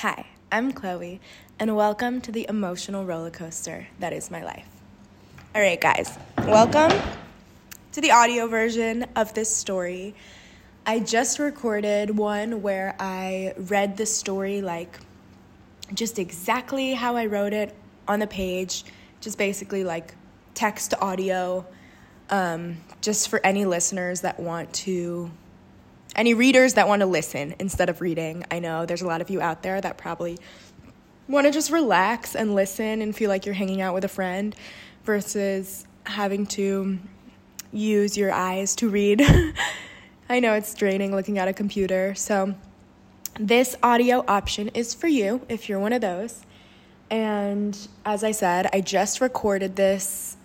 [0.00, 1.20] Hi, I'm Chloe,
[1.58, 4.66] and welcome to the emotional roller coaster that is my life.
[5.54, 6.90] All right, guys, welcome
[7.92, 10.14] to the audio version of this story.
[10.86, 14.98] I just recorded one where I read the story like
[15.92, 17.76] just exactly how I wrote it
[18.08, 18.84] on the page,
[19.20, 20.14] just basically like
[20.54, 21.66] text to audio,
[22.30, 25.30] um, just for any listeners that want to
[26.16, 28.44] any readers that want to listen instead of reading.
[28.50, 30.38] I know there's a lot of you out there that probably
[31.28, 34.54] want to just relax and listen and feel like you're hanging out with a friend
[35.04, 36.98] versus having to
[37.72, 39.22] use your eyes to read.
[40.28, 42.14] I know it's draining looking at a computer.
[42.14, 42.54] So,
[43.38, 46.44] this audio option is for you if you're one of those.
[47.10, 50.36] And as I said, I just recorded this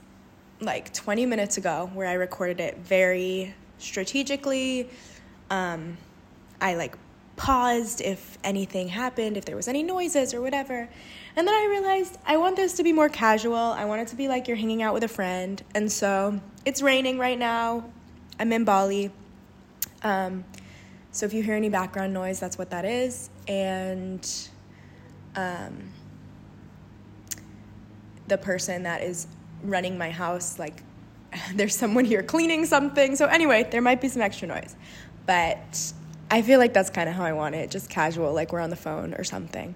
[0.61, 4.89] like 20 minutes ago where I recorded it very strategically
[5.49, 5.97] um,
[6.61, 6.97] I like
[7.35, 10.87] paused if anything happened, if there was any noises or whatever.
[11.35, 13.55] And then I realized I want this to be more casual.
[13.55, 15.61] I want it to be like you're hanging out with a friend.
[15.73, 17.85] And so it's raining right now.
[18.39, 19.11] I'm in Bali.
[20.03, 20.45] Um,
[21.11, 23.29] so if you hear any background noise, that's what that is.
[23.47, 24.27] And
[25.35, 25.89] um,
[28.27, 29.27] the person that is
[29.63, 30.83] running my house, like,
[31.53, 33.15] there's someone here cleaning something.
[33.15, 34.75] So anyway, there might be some extra noise.
[35.25, 35.93] But
[36.29, 38.69] I feel like that's kind of how I want it, just casual, like we're on
[38.69, 39.75] the phone or something.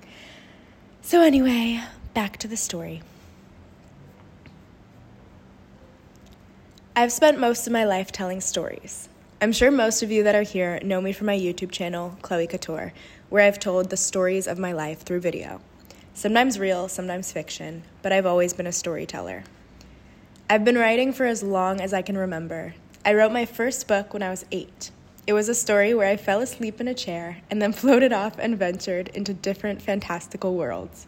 [1.01, 1.81] So, anyway,
[2.13, 3.01] back to the story.
[6.95, 9.07] I've spent most of my life telling stories.
[9.41, 12.45] I'm sure most of you that are here know me from my YouTube channel, Chloe
[12.45, 12.91] Couture,
[13.29, 15.61] where I've told the stories of my life through video.
[16.13, 19.45] Sometimes real, sometimes fiction, but I've always been a storyteller.
[20.49, 22.73] I've been writing for as long as I can remember.
[23.05, 24.91] I wrote my first book when I was eight.
[25.27, 28.37] It was a story where I fell asleep in a chair and then floated off
[28.39, 31.07] and ventured into different fantastical worlds.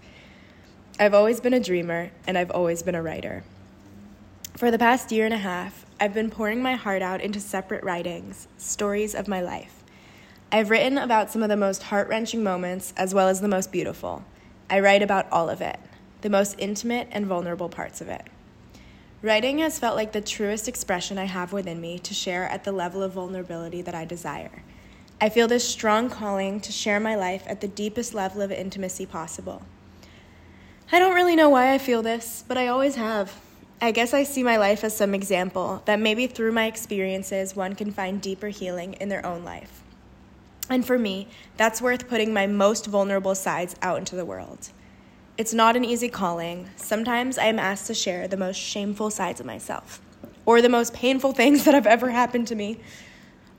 [0.99, 3.43] I've always been a dreamer and I've always been a writer.
[4.55, 7.83] For the past year and a half, I've been pouring my heart out into separate
[7.83, 9.83] writings, stories of my life.
[10.51, 13.71] I've written about some of the most heart wrenching moments as well as the most
[13.71, 14.23] beautiful.
[14.69, 15.79] I write about all of it,
[16.21, 18.27] the most intimate and vulnerable parts of it.
[19.23, 22.71] Writing has felt like the truest expression I have within me to share at the
[22.71, 24.63] level of vulnerability that I desire.
[25.19, 29.05] I feel this strong calling to share my life at the deepest level of intimacy
[29.05, 29.61] possible.
[30.91, 33.39] I don't really know why I feel this, but I always have.
[33.79, 37.75] I guess I see my life as some example that maybe through my experiences one
[37.75, 39.83] can find deeper healing in their own life.
[40.67, 41.27] And for me,
[41.57, 44.71] that's worth putting my most vulnerable sides out into the world.
[45.37, 46.69] It's not an easy calling.
[46.75, 50.01] Sometimes I am asked to share the most shameful sides of myself
[50.45, 52.79] or the most painful things that have ever happened to me.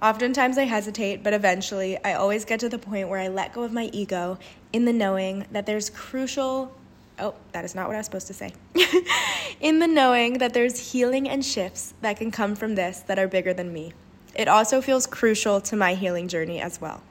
[0.02, 3.62] Oftentimes I hesitate, but eventually I always get to the point where I let go
[3.62, 4.38] of my ego
[4.72, 6.72] in the knowing that there's crucial
[7.18, 8.52] Oh, that is not what I was supposed to say.
[9.60, 13.28] in the knowing that there's healing and shifts that can come from this that are
[13.28, 13.92] bigger than me.
[14.34, 17.02] It also feels crucial to my healing journey as well.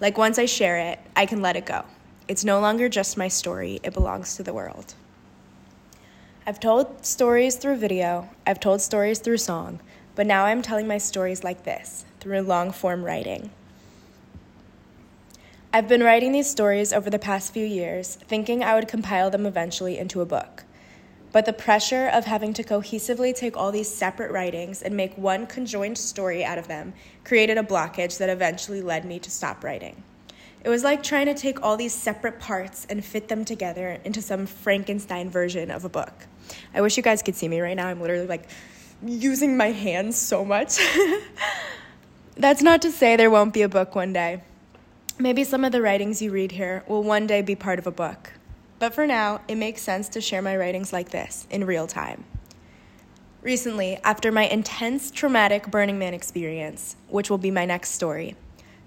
[0.00, 1.84] Like once I share it, I can let it go.
[2.28, 4.94] It's no longer just my story, it belongs to the world.
[6.44, 9.78] I've told stories through video, I've told stories through song,
[10.16, 13.50] but now I'm telling my stories like this, through long form writing.
[15.72, 19.46] I've been writing these stories over the past few years, thinking I would compile them
[19.46, 20.64] eventually into a book.
[21.30, 25.46] But the pressure of having to cohesively take all these separate writings and make one
[25.46, 26.94] conjoined story out of them
[27.24, 30.02] created a blockage that eventually led me to stop writing.
[30.66, 34.20] It was like trying to take all these separate parts and fit them together into
[34.20, 36.26] some Frankenstein version of a book.
[36.74, 37.86] I wish you guys could see me right now.
[37.86, 38.48] I'm literally like
[39.00, 40.80] using my hands so much.
[42.36, 44.42] That's not to say there won't be a book one day.
[45.20, 47.92] Maybe some of the writings you read here will one day be part of a
[47.92, 48.32] book.
[48.80, 52.24] But for now, it makes sense to share my writings like this, in real time.
[53.40, 58.34] Recently, after my intense traumatic Burning Man experience, which will be my next story,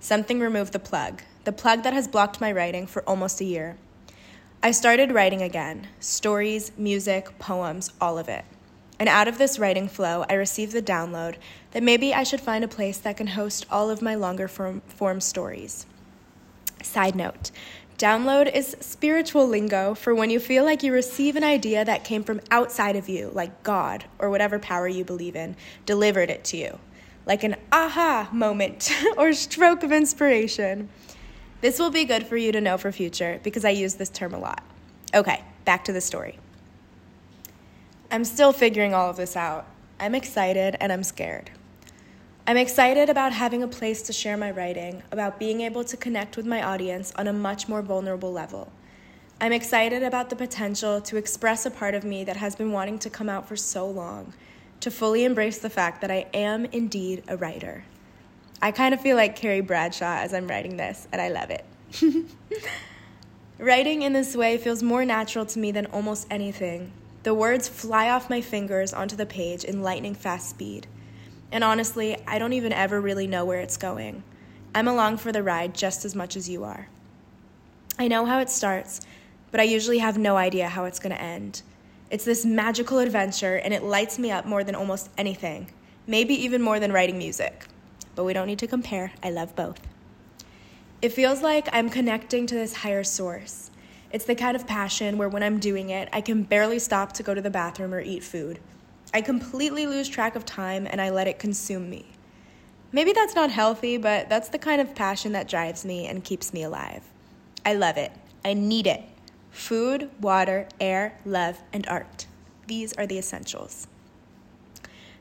[0.02, 3.76] something removed the plug the plug that has blocked my writing for almost a year.
[4.62, 8.46] I started writing again stories, music, poems, all of it.
[9.00, 11.38] And out of this writing flow, I received the download
[11.72, 14.84] that maybe I should find a place that can host all of my longer form,
[14.86, 15.88] form stories.
[16.84, 17.50] Side note
[17.98, 22.24] download is spiritual lingo for when you feel like you receive an idea that came
[22.24, 25.56] from outside of you, like God or whatever power you believe in,
[25.88, 26.78] delivered it to you,
[27.26, 30.90] like an aha moment or stroke of inspiration.
[31.62, 34.34] This will be good for you to know for future because I use this term
[34.34, 34.64] a lot.
[35.14, 36.40] Okay, back to the story.
[38.12, 39.68] I'm still figuring all of this out.
[40.00, 41.52] I'm excited and I'm scared.
[42.48, 46.38] I'm excited about having a place to share my writing, about being able to connect
[46.38, 48.72] with my audience on a much more vulnerable level.
[49.42, 53.00] I'm excited about the potential to express a part of me that has been wanting
[53.00, 54.34] to come out for so long,
[54.80, 57.84] to fully embrace the fact that I am indeed a writer.
[58.62, 61.66] I kind of feel like Carrie Bradshaw as I'm writing this, and I love it.
[63.58, 66.92] Writing in this way feels more natural to me than almost anything.
[67.24, 70.88] The words fly off my fingers onto the page in lightning fast speed.
[71.52, 74.24] And honestly, I don't even ever really know where it's going.
[74.76, 76.90] I'm along for the ride just as much as you are.
[77.98, 79.02] I know how it starts,
[79.52, 81.62] but I usually have no idea how it's going to end.
[82.10, 85.72] It's this magical adventure, and it lights me up more than almost anything,
[86.08, 87.66] maybe even more than writing music.
[88.16, 89.80] But we don't need to compare, I love both.
[91.02, 93.72] It feels like I'm connecting to this higher source.
[94.12, 97.24] It's the kind of passion where when I'm doing it, I can barely stop to
[97.24, 98.60] go to the bathroom or eat food.
[99.14, 102.06] I completely lose track of time and I let it consume me.
[102.92, 106.54] Maybe that's not healthy, but that's the kind of passion that drives me and keeps
[106.54, 107.04] me alive.
[107.66, 108.12] I love it.
[108.44, 109.04] I need it.
[109.52, 112.26] Food, water, air, love, and art.
[112.68, 113.88] These are the essentials.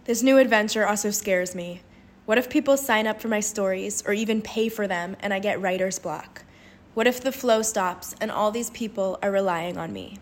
[0.05, 1.83] This new adventure also scares me.
[2.29, 5.39] What if people sign up for my stories or even pay for them and I
[5.39, 6.45] get writer's block?
[6.93, 10.19] What if the flow stops and all these people are relying on me?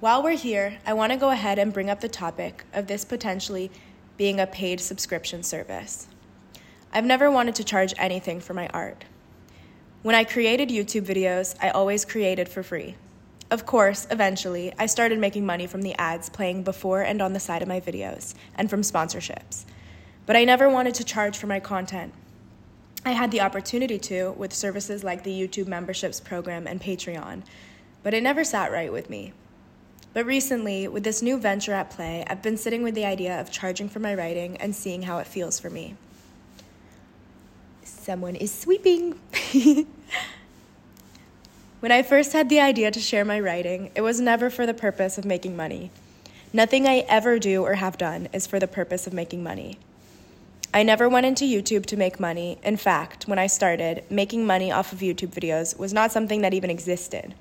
[0.00, 3.02] While we're here, I want to go ahead and bring up the topic of this
[3.02, 3.70] potentially
[4.18, 6.06] being a paid subscription service.
[6.92, 9.06] I've never wanted to charge anything for my art.
[10.02, 12.94] When I created YouTube videos, I always created for free.
[13.50, 17.40] Of course, eventually, I started making money from the ads playing before and on the
[17.40, 19.64] side of my videos, and from sponsorships
[20.26, 22.12] but I never wanted to charge for my content.
[23.04, 27.42] I had the opportunity to with services like the YouTube memberships program and Patreon,
[28.02, 29.32] but it never sat right with me.
[30.12, 33.52] But recently, with this new venture at play, I've been sitting with the idea of
[33.52, 35.94] charging for my writing and seeing how it feels for me.
[37.84, 39.20] Someone is sweeping.
[41.80, 44.74] when I first had the idea to share my writing, it was never for the
[44.74, 45.90] purpose of making money.
[46.52, 49.78] Nothing I ever do or have done is for the purpose of making money.
[50.76, 52.58] I never went into YouTube to make money.
[52.62, 56.52] In fact, when I started, making money off of YouTube videos was not something that
[56.52, 57.34] even existed.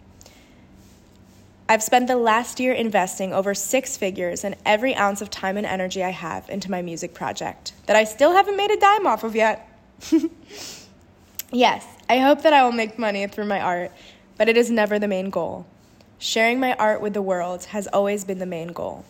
[1.67, 5.65] I've spent the last year investing over six figures and every ounce of time and
[5.65, 9.25] energy I have into my music project that I still haven't made a dime off
[9.25, 9.67] of yet.
[11.51, 13.91] yes, I hope that I will make money through my art,
[14.37, 15.65] but it is never the main goal.
[16.19, 19.03] Sharing my art with the world has always been the main goal.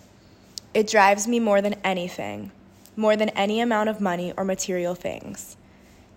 [0.74, 2.50] It drives me more than anything
[2.96, 5.58] more than any amount of money or material things.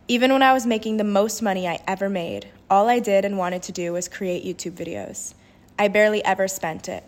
[0.06, 3.36] Even when I was making the most money I ever made, all I did and
[3.36, 5.34] wanted to do was create YouTube videos.
[5.78, 7.04] I barely ever spent it.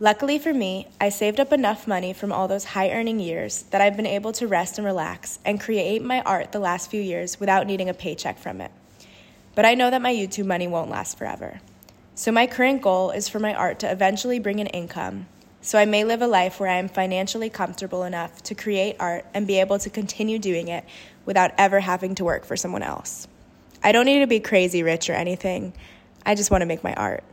[0.00, 3.80] Luckily for me, I saved up enough money from all those high earning years that
[3.80, 7.40] I've been able to rest and relax and create my art the last few years
[7.40, 8.70] without needing a paycheck from it.
[9.56, 11.60] But I know that my YouTube money won't last forever.
[12.14, 15.26] So my current goal is for my art to eventually bring in income
[15.60, 19.26] so I may live a life where I am financially comfortable enough to create art
[19.34, 20.84] and be able to continue doing it
[21.24, 23.28] without ever having to work for someone else.
[23.82, 25.72] I don't need to be crazy rich or anything,
[26.24, 27.24] I just want to make my art.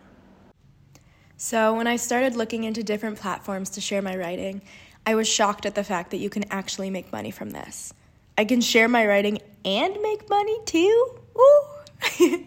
[1.38, 4.62] So, when I started looking into different platforms to share my writing,
[5.06, 7.94] I was shocked at the fact that you can actually make money from this.
[8.38, 11.19] I can share my writing and make money too?
[11.38, 11.66] Ooh!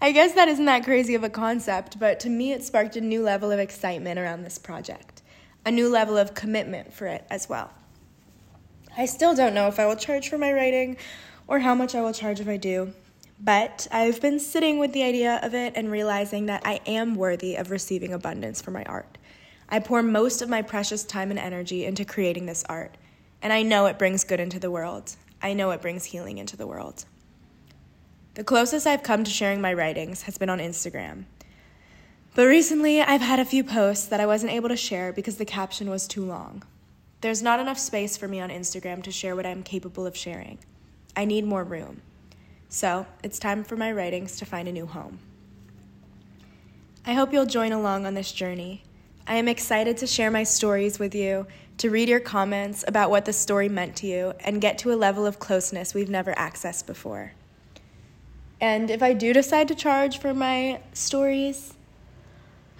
[0.00, 3.00] I guess that isn't that crazy of a concept, but to me, it sparked a
[3.00, 5.22] new level of excitement around this project,
[5.64, 7.70] a new level of commitment for it as well.
[8.96, 10.96] I still don't know if I will charge for my writing
[11.46, 12.92] or how much I will charge if I do,
[13.40, 17.56] but I've been sitting with the idea of it and realizing that I am worthy
[17.56, 19.18] of receiving abundance for my art.
[19.68, 22.96] I pour most of my precious time and energy into creating this art,
[23.42, 25.16] and I know it brings good into the world.
[25.42, 27.04] I know it brings healing into the world.
[28.34, 31.26] The closest I've come to sharing my writings has been on Instagram.
[32.34, 35.44] But recently, I've had a few posts that I wasn't able to share because the
[35.44, 36.64] caption was too long.
[37.20, 40.58] There's not enough space for me on Instagram to share what I'm capable of sharing.
[41.14, 42.02] I need more room.
[42.68, 45.20] So, it's time for my writings to find a new home.
[47.06, 48.82] I hope you'll join along on this journey.
[49.28, 51.46] I am excited to share my stories with you,
[51.78, 54.96] to read your comments about what the story meant to you, and get to a
[54.96, 57.32] level of closeness we've never accessed before.
[58.60, 61.74] And if I do decide to charge for my stories,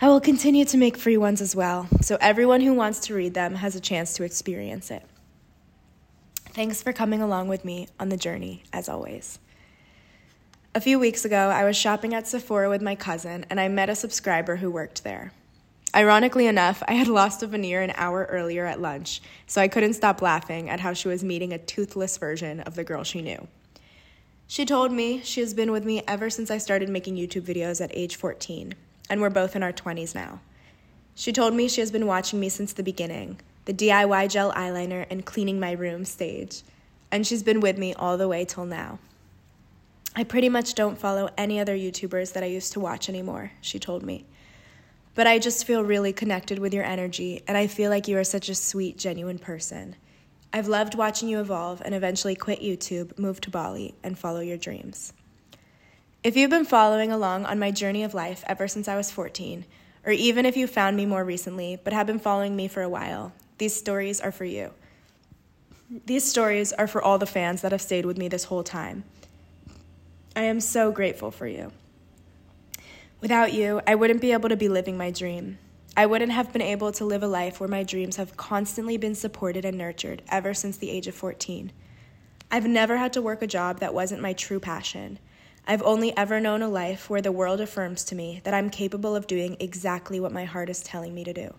[0.00, 3.35] I will continue to make free ones as well, so everyone who wants to read
[3.35, 5.02] them has a chance to experience it.
[6.50, 9.38] Thanks for coming along with me on the journey, as always.
[10.75, 13.88] A few weeks ago, I was shopping at Sephora with my cousin, and I met
[13.88, 15.33] a subscriber who worked there.
[15.95, 19.95] Ironically enough, I had lost a veneer an hour earlier at lunch, so I couldn't
[19.95, 23.47] stop laughing at how she was meeting a toothless version of the girl she knew.
[24.47, 27.81] She told me she has been with me ever since I started making YouTube videos
[27.83, 28.75] at age 14,
[29.09, 30.41] and we're both in our 20s now.
[31.15, 35.07] She told me she has been watching me since the beginning, the DIY gel eyeliner
[35.11, 36.63] and cleaning my room stage,
[37.11, 38.99] and she's been with me all the way till now.
[40.15, 43.79] I pretty much don't follow any other YouTubers that I used to watch anymore, she
[43.79, 44.27] told me.
[45.15, 48.25] But I just feel really connected with your energy, and I feel like you are
[48.25, 49.97] such a sweet, genuine person.
[50.55, 54.57] I've loved watching you evolve and eventually quit YouTube, move to Bali, and follow your
[54.57, 55.13] dreams.
[56.23, 59.65] If you've been following along on my journey of life ever since I was 14,
[60.07, 62.89] or even if you found me more recently but have been following me for a
[62.89, 64.71] while, these stories are for you.
[66.07, 69.03] These stories are for all the fans that have stayed with me this whole time.
[70.37, 71.73] I am so grateful for you.
[73.21, 75.59] Without you, I wouldn't be able to be living my dream.
[75.97, 79.15] I wouldn't have been able to live a life where my dreams have constantly been
[79.15, 81.71] supported and nurtured ever since the age of 14.
[82.51, 85.21] I've never had to work a job that wasn't my true passion.
[85.67, 89.15] I've only ever known a life where the world affirms to me that I'm capable
[89.15, 91.55] of doing exactly what my heart is telling me to do.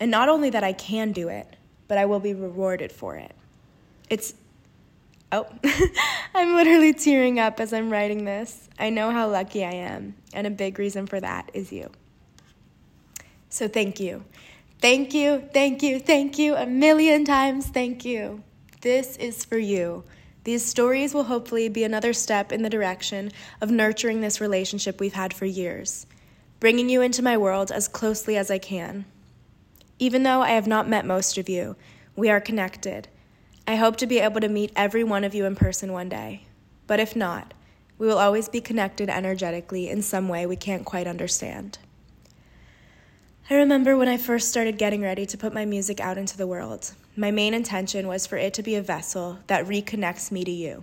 [0.00, 1.56] And not only that I can do it,
[1.88, 3.34] but I will be rewarded for it.
[4.08, 4.34] It's
[5.32, 5.46] Oh,
[6.34, 8.68] I'm literally tearing up as I'm writing this.
[8.78, 11.90] I know how lucky I am, and a big reason for that is you.
[13.56, 14.22] So thank you.
[14.82, 18.42] Thank you, thank you, thank you, a million times thank you.
[18.82, 20.04] This is for you.
[20.44, 23.32] These stories will hopefully be another step in the direction
[23.62, 26.06] of nurturing this relationship we've had for years,
[26.60, 29.06] bringing you into my world as closely as I can.
[29.98, 31.76] Even though I have not met most of you,
[32.14, 33.08] we are connected
[33.66, 36.42] I hope to be able to meet every one of you in person one day.
[36.86, 37.54] But if not,
[37.96, 41.78] we will always be connected energetically in some way we can't quite understand.
[43.48, 46.48] I remember when I first started getting ready to put my music out into the
[46.48, 50.50] world, my main intention was for it to be a vessel that reconnects me to
[50.50, 50.82] you,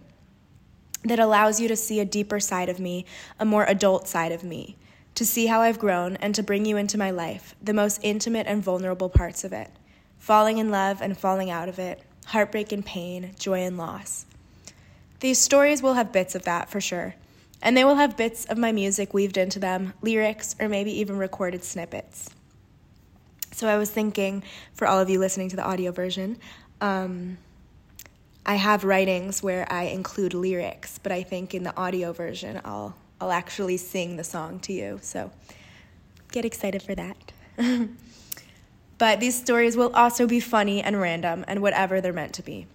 [1.04, 3.06] that allows you to see a deeper side of me,
[3.38, 4.78] a more adult side of me,
[5.16, 8.48] to see how I've grown and to bring you into my life, the most intimate
[8.48, 9.70] and vulnerable parts of it,
[10.18, 14.26] falling in love and falling out of it, heartbreak and pain, joy and loss.
[15.20, 17.16] These stories will have bits of that for sure,
[17.62, 21.18] and they will have bits of my music weaved into them, lyrics, or maybe even
[21.18, 22.30] recorded snippets.
[23.54, 24.44] So I was thinking,
[24.74, 26.38] for all of you listening to the audio version,
[26.82, 27.38] um,
[28.46, 32.96] I have writings where I include lyrics, but I think in the audio version, I'll
[33.22, 35.00] I'll actually sing the song to you.
[35.02, 35.32] So
[36.32, 37.32] get excited for that.
[39.04, 42.68] But these stories will also be funny and random and whatever they're meant to be.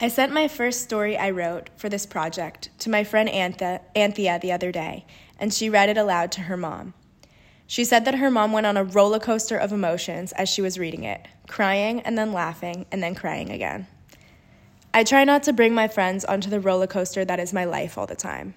[0.00, 4.38] I sent my first story I wrote for this project to my friend Anthea, Anthea
[4.40, 5.06] the other day,
[5.38, 6.94] and she read it aloud to her mom.
[7.70, 10.78] She said that her mom went on a roller coaster of emotions as she was
[10.78, 13.86] reading it, crying and then laughing and then crying again.
[14.94, 17.98] I try not to bring my friends onto the roller coaster that is my life
[17.98, 18.54] all the time,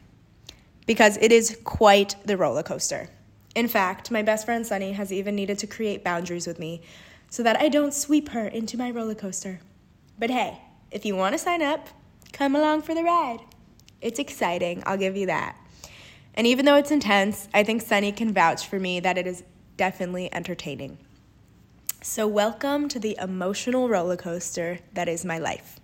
[0.88, 3.10] because it is quite the roller coaster.
[3.54, 6.82] In fact, my best friend Sunny has even needed to create boundaries with me
[7.30, 9.60] so that I don't sweep her into my roller coaster.
[10.18, 11.90] But hey, if you want to sign up,
[12.32, 13.40] come along for the ride.
[14.00, 15.58] It's exciting, I'll give you that.
[16.36, 19.44] And even though it's intense, I think Sunny can vouch for me that it is
[19.78, 20.98] definitely entertaining.
[22.02, 25.80] So, welcome to the emotional roller coaster that is my life.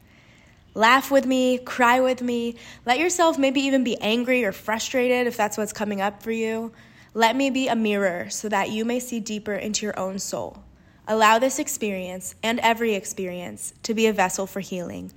[0.73, 5.35] Laugh with me, cry with me, let yourself maybe even be angry or frustrated if
[5.35, 6.71] that's what's coming up for you.
[7.13, 10.63] Let me be a mirror so that you may see deeper into your own soul.
[11.07, 15.11] Allow this experience and every experience to be a vessel for healing.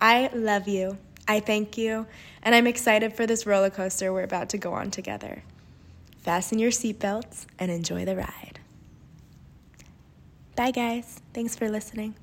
[0.00, 0.98] I love you.
[1.26, 2.06] I thank you,
[2.42, 5.42] and I'm excited for this roller coaster we're about to go on together.
[6.18, 8.60] Fasten your seatbelts and enjoy the ride.
[10.56, 11.20] Bye, guys.
[11.32, 12.14] Thanks for listening.